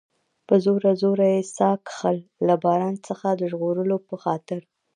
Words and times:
په 0.47 0.55
زوره 0.65 0.91
زوره 1.01 1.27
یې 1.35 1.41
ساه 1.55 1.75
کښل، 1.87 2.17
له 2.47 2.55
باران 2.63 2.95
څخه 3.07 3.27
د 3.33 3.41
ژغورلو 3.51 3.97
په 4.07 4.15
خاطر. 4.23 4.61